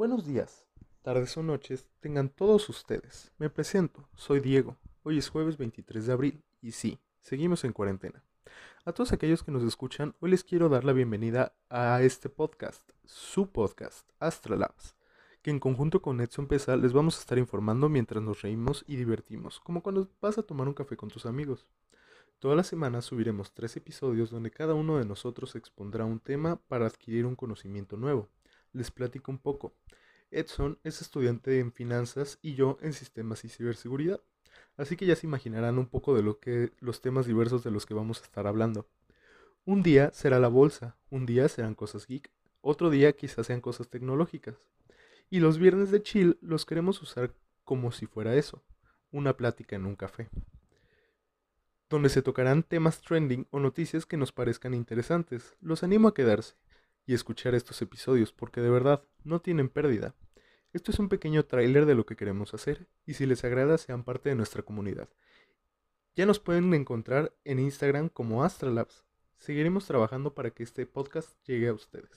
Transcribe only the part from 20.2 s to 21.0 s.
vas a tomar un café